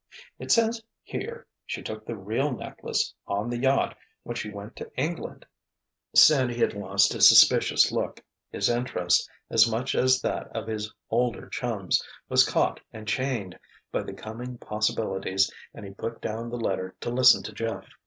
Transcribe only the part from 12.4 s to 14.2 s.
caught and chained by the